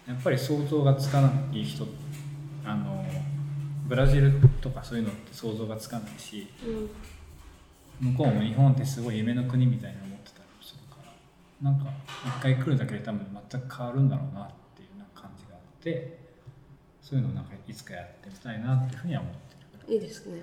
[0.09, 1.87] やっぱり想像がつかない人
[2.65, 3.05] あの
[3.87, 6.49] ブラジルとかそういうのって想像がつかないし
[8.01, 8.13] うん。
[8.13, 10.97] 向こうも日本ってすごい夢の国みたいに思ってたりもするか
[11.63, 11.91] らなんか
[12.27, 14.60] 一回来るだけで多分全く変わるんだろうなって
[15.81, 16.19] って
[17.01, 19.41] そういうのをなんかいつかやってみたいなっていうふうには思って
[19.89, 20.37] るいいですね。
[20.37, 20.43] ね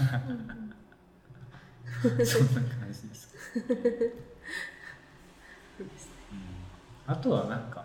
[2.24, 3.60] そんな感じです、う
[5.82, 5.90] ん、
[7.06, 7.84] あとはなんか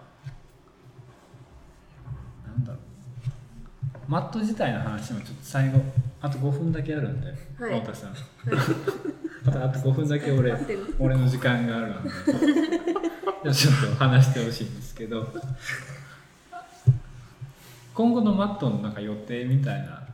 [2.45, 2.79] なんだろう。
[4.07, 5.81] マット自体の話もちょっと最後
[6.25, 7.33] あと5分だけあるんで、は
[7.75, 7.79] い。
[7.81, 8.13] 太田さん、
[9.47, 10.53] あとあと5分だけ俺
[10.99, 12.09] 俺の時間があるので。
[13.53, 15.31] ちょっと話してほしいんですけど。
[17.93, 20.05] 今後のマットのなんか予定みたいな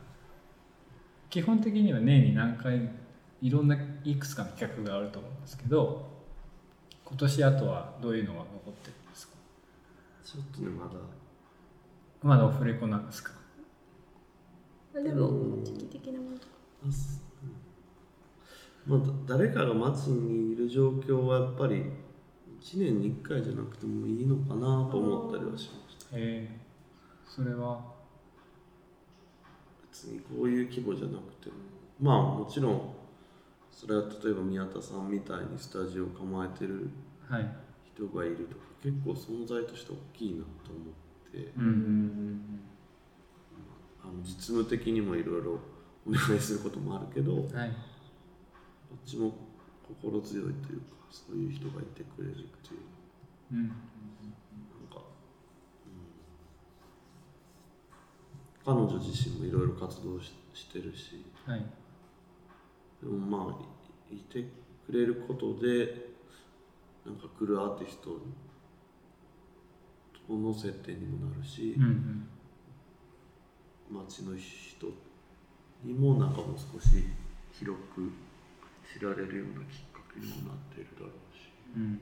[1.31, 2.89] 基本的には年に何回
[3.41, 6.07] いろんないくつかの企画があると思うんですけど
[7.03, 9.33] 今年あとはどういうのが残ってるんですか？
[10.23, 10.91] ちょっとねまだ。
[12.21, 13.31] まだオフレコなんですか？
[14.93, 16.37] でも、時期的なもの。
[16.37, 16.53] とか
[18.85, 21.83] まあ、だ誰かが街にいる状況はやっぱり
[22.59, 26.07] 1年に1回じゃなくてもいいのかなと思ったりはしました。
[26.13, 26.49] え。
[27.27, 27.79] ー、それは。
[29.91, 31.55] 別にこういう規模じゃなくても。
[31.99, 32.95] まあもちろん
[33.71, 36.89] それは例えば宮田さんみたいにスタジオを構えてる
[37.29, 37.55] はい。
[37.95, 41.51] 人がいるとか結構存在として大きいなと思って。
[41.57, 42.61] うんうんうん
[44.03, 45.59] あの実務的にもいろいろ
[46.07, 47.69] お願いすることもあるけどはい。
[47.69, 47.73] っ
[49.05, 49.33] ちも
[49.87, 53.53] 心強いというかそういう人がいてくれるっていう。
[53.53, 53.67] うん。
[53.67, 53.69] なん
[54.89, 55.01] か、
[58.65, 61.25] うん、彼女自身もいろいろ活動ししてるし。
[61.45, 61.65] はい。
[63.01, 64.45] でもまあいいて
[64.85, 66.11] くれることで
[67.05, 68.19] なんか来るアーティスト
[70.27, 72.27] との接点にもなるし、うんうん
[73.91, 74.87] 街の人
[75.83, 77.05] にもなんかもう少し
[77.51, 78.11] 広く
[78.97, 81.51] 知られるようなきっかけにもなっているだろうし。
[81.75, 81.99] うん。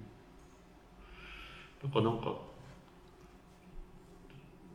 [1.83, 2.35] だからなんか、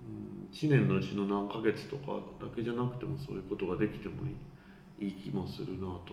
[0.07, 6.09] うん、1年のうちの何ヶ月とかだけじゃなくてもそういうことができてもいいいい気もするなと思って。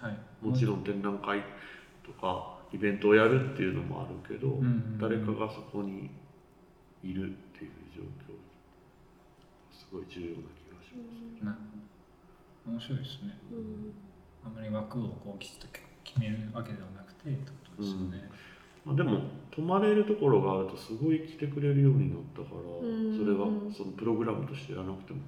[0.00, 0.18] はい。
[0.40, 1.42] もちろん展覧会
[2.04, 4.98] とかイベントをやるっていうのもあるけど、んうんうん。
[4.98, 6.10] 誰かがそこに
[7.02, 8.31] いるっていう状況す
[9.92, 11.44] ごい重要な気がします。
[11.44, 11.58] なる
[12.64, 13.38] ほど面白いですね。
[13.52, 13.92] うん。
[14.44, 15.68] あまり枠をこうきちっと
[16.02, 18.28] 決めるわけではなくてってことですよね、
[18.84, 19.20] まあ、でも
[19.54, 23.16] 泊まれるところがあるとすごい来てくれるようになったから、ん。
[23.16, 25.20] それはそのプログラムとしてやらなくても、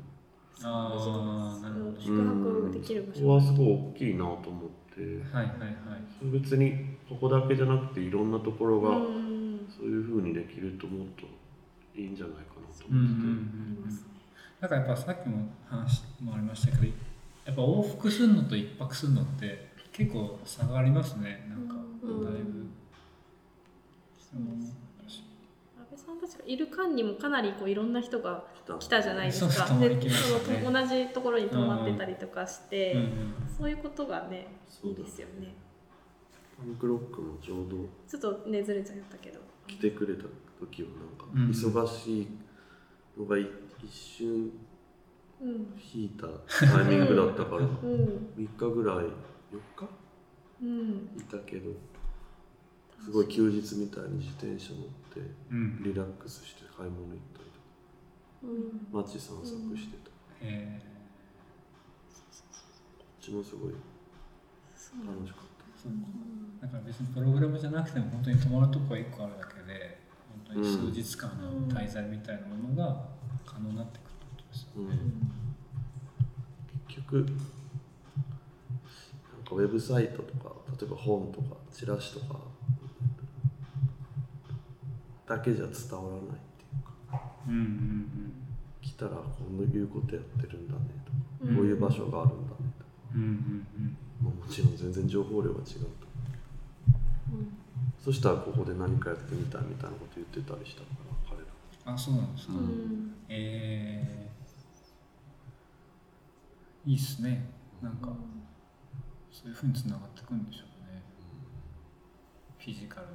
[0.62, 2.00] ああなるほど。
[2.00, 5.00] 宿泊できる場そこは所すごい大きいなと思って。
[5.32, 6.30] はいはいはい。
[6.30, 6.72] 別に
[7.08, 9.44] ここだけじゃなくていろんなところがうん。
[9.68, 11.26] そういうふうにできるともっと
[11.98, 13.06] いいんじゃないかなとうんうんう
[13.84, 14.13] 思ってて。
[14.66, 16.92] んなんかやっぱさっきも話もありましたけど
[17.46, 21.46] やっぱ往復するのと一泊するのって結構差がありますね。
[21.48, 22.24] なんかうん。
[22.24, 22.70] だいぶ、うん
[24.36, 28.42] 安倍さんたちがいる間にもかなりこういろんな人が
[28.80, 29.00] 来た。
[29.02, 29.68] じゃないですか。
[29.74, 33.08] ねその同じところに泊まってたりとかして、うんうん
[33.56, 34.48] そういうことがね
[34.82, 35.54] いういですよね。
[36.58, 37.76] パンクロックもちょうど
[38.08, 40.24] ちょっとねずれちゃったけど来てくれた
[40.58, 40.88] 時は
[41.34, 42.28] うんなんか忙しい
[43.18, 43.46] のがい
[43.82, 44.50] 一瞬
[45.40, 45.50] うん。
[45.94, 46.26] 引いた
[46.66, 47.68] タイミングだったからうん。
[48.36, 49.10] 3日ぐらい4
[49.76, 49.88] 日？
[50.62, 51.10] うん。
[51.18, 51.70] いたけど
[53.02, 55.82] すごい休日みたいに自転車乗ってうん。
[55.82, 57.50] リラックスして買い物行ったり
[58.44, 58.46] う
[58.76, 58.80] ん。
[58.86, 60.80] とか街散策してた、こえ。
[60.80, 60.84] っ
[63.24, 63.82] ちもすごい楽
[65.26, 65.64] しかった。
[65.88, 65.92] う。
[66.62, 69.98] だから別にプログラムじゃなくても本当に泊まるとこが1個あるだけで
[70.62, 73.08] 数日間の滞在みたいなものが
[73.44, 74.88] 可能になってくるってことですようん。
[74.88, 74.96] ね、
[76.88, 77.32] 結局なんか
[79.52, 82.38] ウェブサイトとか例えば本とかチラシとか
[85.26, 87.22] だけじゃ伝わらないっていうか。
[87.48, 88.32] うんうん。
[88.82, 89.22] 来たらこ
[89.58, 91.56] ういうことやってるんだねとか、うん。
[91.56, 93.30] こういう場所があるんだねとか、うんうんう
[93.80, 93.96] ん。
[94.22, 96.03] まあ、もちろん全然情報量が違うと、
[98.04, 101.46] そしたらここで何かやってみたいみたいなこと言ってたりしたから彼ら。
[101.46, 101.54] うん
[101.86, 103.14] あそうなんですか、うん。
[103.28, 107.46] えー、いいっすね。
[107.82, 108.08] なんか
[109.30, 111.02] そういうふうにつながってくんでしょうね。
[112.58, 113.12] フィジカルな。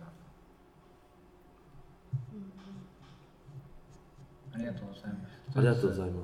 [4.54, 5.58] ありがとうございます。
[5.58, 6.24] ありがとうございま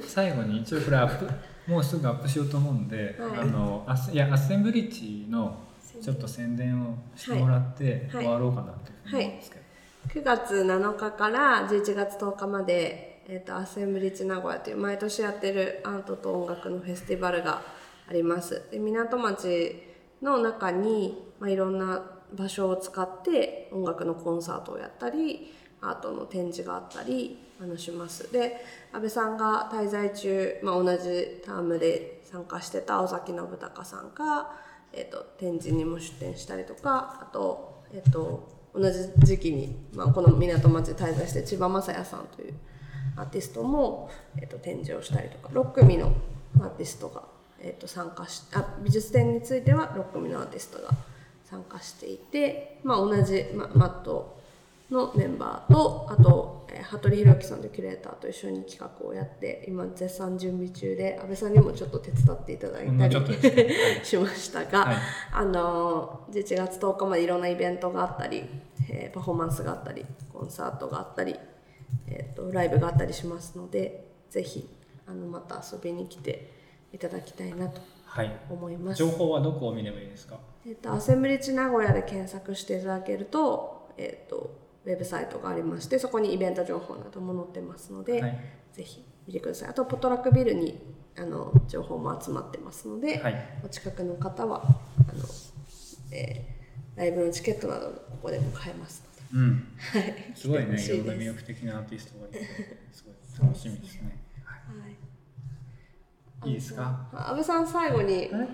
[0.00, 0.08] す。
[0.08, 3.38] 最後に一応これアップもうすぐアップしようと思うんで、はい。
[3.40, 5.58] あのアスいやアッセンブリッジの
[6.02, 8.24] ちょっと宣伝をしてもらってはい。
[8.24, 9.64] 終わろうかなというふうに思うんですけど、
[10.20, 17.62] 9月7日から11月10日まで、えー、とアッセンブリッジ名古屋という毎年やってるアートと音楽のフェスティバルが
[18.08, 18.62] あります。
[18.70, 19.82] で港町
[20.22, 28.32] の中に、まあ、いろんな場所を使って音楽のコンサートをやったりアートの展示があったりあのします。
[28.32, 34.50] で安倍さんが滞在中、まあ、同じタームで参加してた尾崎信孝さんが、
[34.96, 42.54] えー、と展示にも出展したりとかあと,、えー、と同じ時期に、まあ、この港町で滞在して千葉雅也さんという
[43.16, 46.12] アーティストも、えー、と展示をしたりとか6組の
[46.60, 47.22] アーティストが、
[47.60, 50.90] えー、と参加しあ美術展については6組のアーティストが
[51.44, 54.42] 参加していて、まあ、同じ、ま、マット
[54.90, 63.64] のメンバーとあと、えー、服部弘樹さんとキュレーターと一緒に企画をやって今絶賛準備中で安倍さんにもちょっと手伝っていただいたもうちょっとですね。
[64.00, 64.96] りしましたが、はい。
[65.32, 68.44] あの11月10日までいろんなイベントがあったり、
[68.90, 71.36] えーパフォーマンスがあったりコンサートがあったり、
[72.08, 74.68] えー、とライブがあったりしますのでぜひ
[75.06, 76.50] あのまた遊びに来て
[76.92, 78.36] いただきたいなとはい。
[78.50, 78.98] 思います。
[78.98, 80.38] 情報はどこを見ればいいですか？
[80.66, 84.50] えっと、アセンブリッジ名古屋で検索していただけると、えっと、
[84.84, 88.38] ウェブサイトがありましてそこにイベント情報なども載ってますので、はい。
[88.72, 89.68] ぜひ見てください。
[89.70, 90.78] あとポトラックビルに
[91.16, 93.60] あの情報も集まってますので、はい。
[93.64, 94.62] お近くの方は
[95.08, 95.24] あの、
[96.12, 96.54] えー
[96.96, 99.44] ライブのチケットなどここでも買えますので。
[99.46, 99.68] うん。
[99.78, 100.32] はい。
[100.34, 102.38] すごいねいろんな魅力的なアーティストがいて
[102.92, 104.02] すごい楽しみですね。
[104.04, 104.10] は
[106.44, 107.08] いいいですか？
[107.12, 108.30] あ安倍さん最後に。
[108.30, 108.46] なん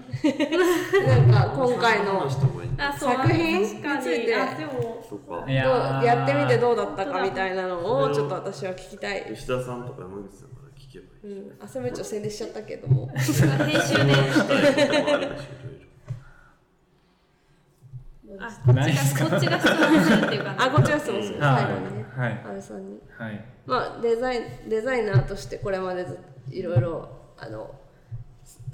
[1.30, 4.30] か今回の作品について。
[4.30, 4.44] や
[6.24, 9.24] ってみてどうだったかみたいなのをちょっと私は聞きたい。
[9.34, 11.38] 吉田さんとか山口さんから聞けばいい。
[11.38, 13.08] うん、あせめちょ宣伝しちゃったけども。
[13.08, 13.42] 編集
[14.04, 14.14] で
[18.38, 21.40] あこっちないですかがこっちが質問するっていう感じあ、こっちが質問する。
[21.40, 22.04] はい最後にね。
[22.16, 23.00] はい安倍さんに。
[23.18, 26.18] はいまあ、デザイン、デザイナーとしてこれまでず
[26.50, 27.74] いろいろ、あの、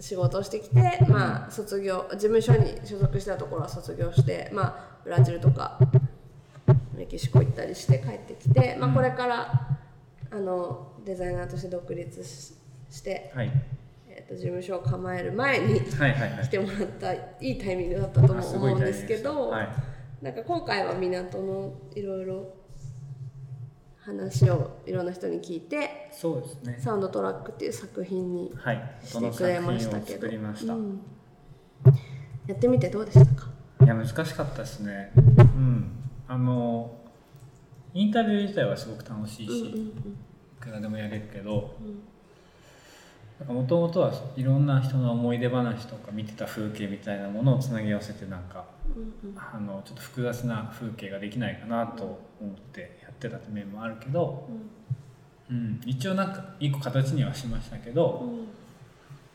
[0.01, 5.79] 仕事をしてきて、まあ、卒業、事務所に所属してたところは卒業して、まあ、ブラジルとか、
[6.95, 9.79] メキシコ行ったりして帰ってきて、まあ、これから、
[10.31, 12.55] あの、デザイナーとして独立し
[12.91, 13.51] して、はい。
[14.09, 19.69] えー、と事務所を構える前に来てもらったいいタイミングだったと思うんですけど、はい。
[20.23, 22.55] なんか今回は港のいろいろ
[24.07, 26.79] 話をいろんな人に聞いてそうですね。
[26.81, 28.99] サウンドトラックっていう作品にはい。
[29.03, 30.29] してくれましたけど。
[32.47, 33.49] やってみてどうでしたか？
[33.85, 35.11] いや難しかったですね。
[35.16, 35.90] うん。
[36.29, 36.97] あの
[37.92, 39.92] インタビュー自体はすごく楽しいし、うんうんい
[40.61, 41.77] くらでもやれるけど
[43.47, 48.64] もともとはいろんな人の思い出話とか見てた風景みたいなものをつなぎ合わせてなんか
[48.97, 49.38] うんうん。
[49.38, 52.99] あのちょっと複雑な風景ができないかなと思って。
[53.03, 54.48] やってた面もあるけど、
[55.50, 58.48] うん、一応なんか一個形にはしましたけど、うん。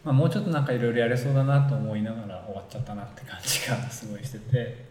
[0.03, 4.85] まあ、もうちょっとなんかいろいろやれそうだなと思いながら終わっちゃったなって感じがすごいしてて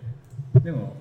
[0.63, 0.95] でも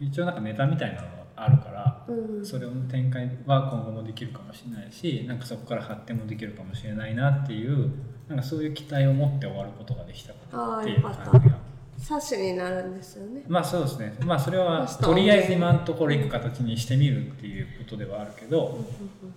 [0.00, 2.38] 一応なんかネタみたいなのがあるから、うん。
[2.38, 7.90] うんそれの展開は今後もできるかもしれないしなんかそこから発展もできるかもしれないなっていう
[8.28, 11.63] なんかそういう期待を持って終わることができたかなっていう感じが。
[11.98, 13.42] 冊子になるんですよね。
[13.48, 14.16] まあそうですね。
[14.20, 15.14] まあそれはと。
[15.14, 18.84] りあえず今のところいく形にしてみるっていうことではあるけど、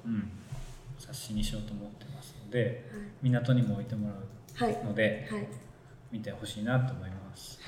[0.05, 0.29] うん、
[0.99, 2.89] 冊子にしようと思ってますので
[3.21, 5.47] 港にも置いてもらはいうのではい。
[6.11, 7.59] 見てほしいなと思います。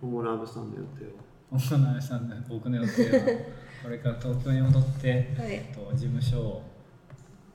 [0.00, 1.22] 今後ラブさんの予定は？
[1.52, 3.22] 大野さんの僕の予定は
[3.82, 5.52] これから東京に戻って、はい。
[5.52, 6.62] えっと、事務所を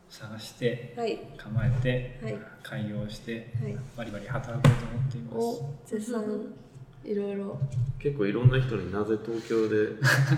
[0.09, 1.19] 探してはい。
[1.37, 2.37] 構えて、はい。
[2.63, 3.77] 開業して、はい。
[3.95, 5.35] バリバリ働こうと思っています。
[5.37, 6.23] お絶賛。
[7.03, 7.57] いろいろ
[7.99, 9.77] 結構いろんな人になぜ東京で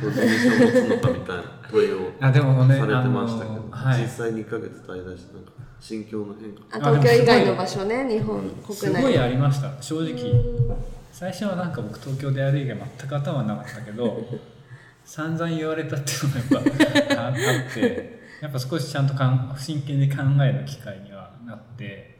[0.03, 4.01] ご事務所を持つのかみたいな問いを あでもねされてましたけど、はい。
[4.01, 6.89] 実際2ヶ月滞在してなんか心境の変化。
[6.89, 8.75] あ東京以外の場所ね日本国内。
[8.75, 9.81] すごいありました。
[9.81, 10.31] 正直。
[10.31, 10.75] うん。
[11.11, 14.25] 最初はなんか僕東京でやる以外全く頭なかったけど
[15.03, 17.33] 散々言われたっていうのがやっぱああっ
[17.73, 22.17] てやっぱ少しちゃんとかん真剣に考える機会にはなって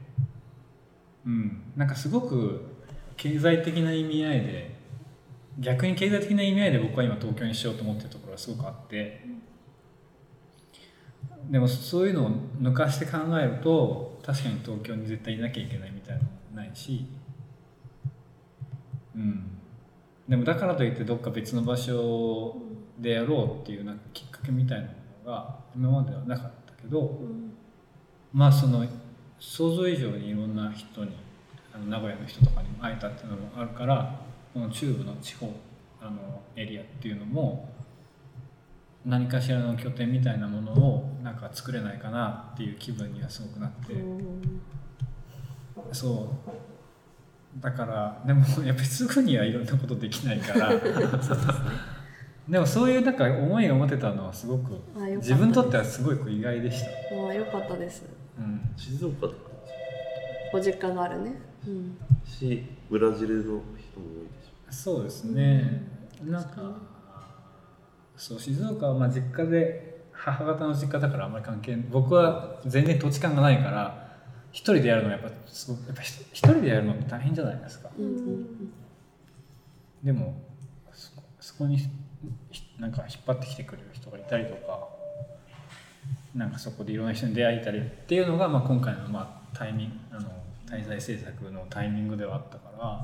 [1.26, 1.62] うん。
[1.76, 2.66] なんかすごく
[3.16, 4.80] 経済的な意味合いで
[5.60, 9.26] 逆に経済的な意味合いで僕は今東京にしようと思ってるところがすごくあって
[11.50, 17.08] でもそういうのを抜かして考えると確かに東京に絶対いなきゃいけないみたいなのもないし
[19.16, 19.44] うん。
[20.28, 22.56] でもだからといってどっか別の場所
[23.00, 24.94] でやろうっていうなんかきっかけみたいなの
[25.30, 27.20] が今まではなかったけど、
[28.34, 28.86] まあその
[29.40, 31.12] 想像以上にいろんな人に
[31.74, 34.20] あの名古屋の人とかにも会えたっていうのもあるから
[34.54, 35.54] この中部の地方
[36.02, 37.70] あのエリアっていうのも
[39.06, 43.96] 何かしらの拠点みたいなものをなんか作れないかなっていう気分にはすごくなって、
[45.92, 47.62] そう。
[47.62, 50.72] だからでもやっぱりすぐにはいろんなことできないから
[52.50, 54.82] でもそういうなんか思いが持てたのはすごく
[55.18, 56.88] 自分にとってはすごいこう意外でした。
[57.16, 58.06] ああよかったです。
[58.38, 58.62] うん。
[58.76, 59.36] 静岡とか。
[60.52, 61.34] ご実家があるね。
[61.68, 61.98] うん。
[62.26, 63.62] しブラジルの人も多い
[64.70, 65.84] でしそうですね、
[66.24, 66.50] なんか
[68.16, 74.10] そう静岡はまあ実家で母方の実家だからあんまり関係僕は全然土地勘がないから
[74.52, 77.90] 一人でやるのはやっぱすごやっぱ一人でやるのって大変じゃないですか。
[77.98, 78.74] うんうん
[80.04, 80.42] でも
[80.94, 81.90] そこそこにひ
[82.80, 84.88] なんか引っ張ってきてくれる人がいたりとか
[86.36, 90.30] なんかそこでいろんな人に出会えたりっていうのが、まあ、今回のまあタイミングあの
[90.68, 93.04] 滞在政策のタイミングではあったから、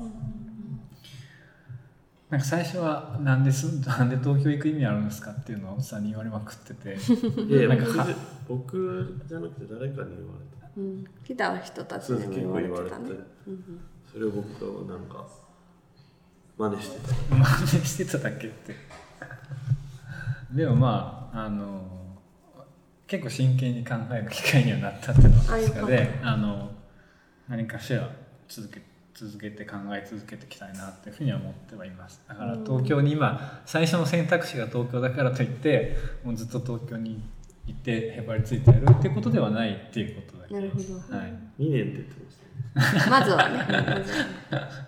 [2.30, 8.07] なんか最初はなんですなんで東京行く意味あるんですかっていうのをおっさんに言われまくっててょいやなんかは
[8.47, 11.05] 僕じゃなくて誰かに言われたうん。
[11.26, 13.05] 来た人たちにも言結構言われてたね
[13.47, 13.80] うん。
[14.11, 15.26] それを僕はなんか
[16.57, 17.35] 真似してた。
[17.35, 18.75] 真似してただけって。
[20.51, 21.81] でもまああの
[23.07, 26.71] 結構真剣に考える機会にはなったっていうのは確かであの
[27.47, 28.09] 何かしら
[28.47, 28.81] 続け
[29.13, 32.21] 続けて考え続けていきたいなっていうふうには思ってはいます。
[32.27, 37.21] だから東京に今最初の選択肢が東京だからといってもうずっと東京に
[37.67, 41.17] 行ってへばりついてやるっていうことではないっていうことだけなるほど。
[41.17, 42.43] はい、2年って言ってました。
[42.43, 42.44] ね
[43.09, 44.05] まずはね。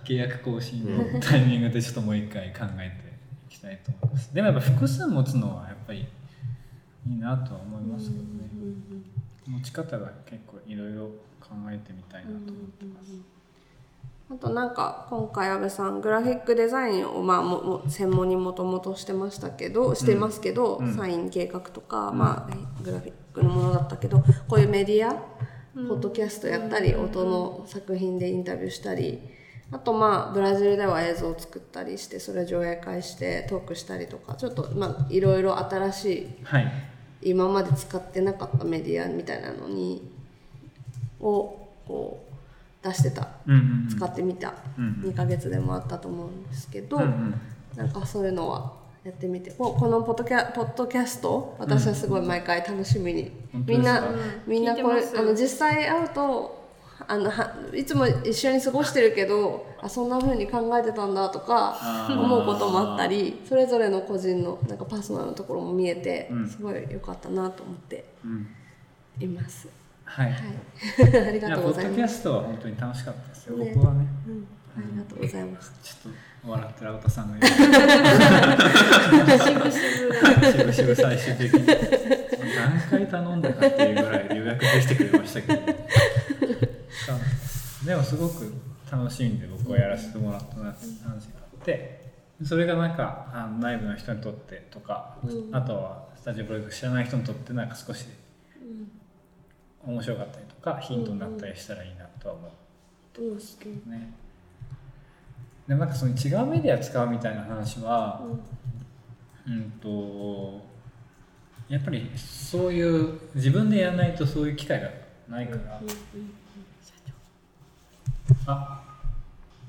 [0.03, 4.33] 契約更新のタイミングでちょっともう一回考えていきたいと思います。
[4.33, 6.07] でもやっぱ複数持つのはやっぱり
[7.07, 8.27] いいなとは思いますけどね。
[9.47, 11.05] 持ち方が結構いろいろ
[11.39, 13.11] 考えてみたいなと思ってます。
[14.29, 20.93] あとなんか今回安部さんグラフィックデザインをまあもも専門にもともとしてましたけどしてますけど、うん。
[20.93, 25.15] サイン計画とか、まあグラフィックのものだったけどこういうメディア、
[25.87, 29.19] ポッドキャストやったり、音の作品でインタビューしたり
[29.71, 36.71] あとまあブラジルでは映像を作ったりしてそれを上映会してトークしたりとかちょっとまあいろいろ新しいはい。
[37.21, 40.09] 今まで使ってなかったメディアみたいなのに
[41.19, 42.23] をこ
[42.83, 43.27] う出してた
[43.89, 47.01] 使ってみたうん2ヶ月でもあったと思うんですけど、う
[47.75, 48.73] なんかそういうのは
[49.07, 49.51] やってみて。
[49.51, 54.01] ここのポッドキャポッドキャスト私はすごい毎回楽しみに、本当ですか？
[54.45, 54.65] みん。
[54.65, 56.67] なみんなこれあの実際会うと
[57.07, 61.77] あのはいつも一緒に過ごしてるけどあそんな風に考えてたんだとか
[62.09, 66.49] 思うこともあったりそれぞれの個人のなんかパーソナルなところも見えて、うん。
[66.49, 68.47] すごい良かったなと思ってうん。
[69.21, 69.69] います。
[70.03, 70.39] はい、はい、
[71.27, 72.19] ありいがとうございます。
[72.19, 73.71] ストは本当に楽しかったですよ、ね。
[73.75, 74.07] 僕はね。
[74.27, 74.47] うん、
[74.77, 75.73] ありがとうございます。
[75.83, 77.53] ちょっと笑ってる青田さんが言う
[80.53, 85.61] しぶしぶ最終的に何回頼んだかっていうぐらい予約できてくれましたけど
[87.85, 88.53] でもすごく
[88.91, 92.07] 楽しいんで僕はやらせてもらったなって話があって
[92.43, 98.05] それがなんかあの内部の人にとってとか、うんあとはスタジオプロジェクト知らない人にとってなんか少し
[99.85, 104.13] 面白かったりとかヒントになったりしたらいいなとは思ううんけどね。
[105.67, 108.21] でもなんかその違うメディア使うみたいな話は、
[109.45, 110.61] うん、と
[111.67, 114.89] やっぱりそういう自分でやらないとそういう機会が
[115.27, 115.81] ないから、
[118.45, 118.81] あ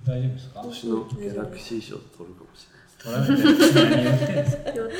[0.06, 0.60] 大丈夫ですか？
[0.62, 2.68] 今年のギャラクシー賞取るかもし
[3.02, 3.38] 取られてる。
[3.74, 4.94] 何言ってんですか予定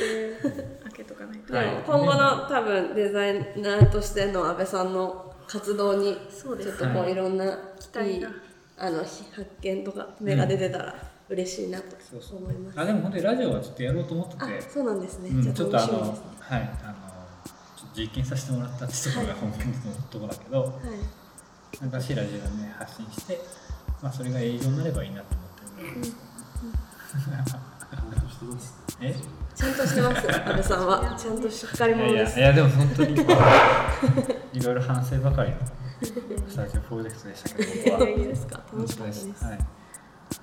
[0.83, 1.39] 開けとかない。
[1.39, 1.75] と、ではい。
[1.75, 8.27] も今後の多分デザイナーとしての安倍さんの活動にそうですちょっとこはいういろんな期待が。
[8.27, 8.48] いい
[8.79, 10.95] あの発見とか芽が出てたら
[11.29, 12.37] 嬉しいなとそうそう。
[12.37, 12.79] 思います。
[12.79, 14.43] あでも本当にラジオはちょっとやろうと思ってて。
[14.43, 15.29] あそうなんですね。
[15.29, 15.99] うんじゃあちょっとあのね。
[16.39, 16.93] はいあの
[17.77, 19.57] ちょっと実験させてもらったってところが本当
[19.89, 21.81] のところだけど、はい。
[21.81, 23.39] なんかしいラジオでね発信して、
[24.01, 27.45] まあ、それが営業になればいいなと思ってるんで、れない
[28.29, 28.73] してます。
[29.01, 29.15] え？
[29.55, 31.15] ちゃんとしてます安部さんは。
[31.19, 32.39] ちゃんとしっかりいやい者です。
[32.39, 33.13] やいやでも本当に
[34.53, 35.57] いろいろ反省ばかりの
[36.05, 38.09] スタジオプロジェクトでしたけど僕は。
[38.09, 38.47] いいです。
[38.47, 39.33] か楽しかったです。
[39.33, 39.59] すはい。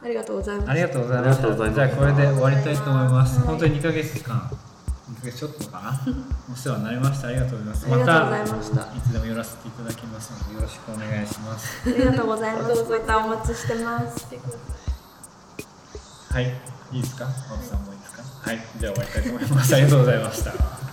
[0.02, 1.40] ありがとうございますありがとうございます。
[1.40, 3.38] じゃあこれで終わりたいと思います。
[3.38, 3.46] はい。
[3.48, 4.50] 本当に2ヶ月間、
[5.10, 6.00] 2ヶ月ちょっとかな、
[6.52, 7.28] お世話になりました。
[7.28, 7.86] ありがとうございます。
[7.86, 8.84] ありがとうございまた。
[8.84, 11.88] たいつでも寄らせていただきますのでよろしくお願いします。
[11.88, 12.84] ありがとうございます。
[12.90, 14.26] またお待ちしてます。
[16.32, 16.44] はい、
[16.92, 17.24] いいですか？
[17.24, 18.22] 青木さんもいいですか？
[18.22, 19.74] はい、じゃあ終わりたいと思います。
[19.74, 20.85] ありがとうございました。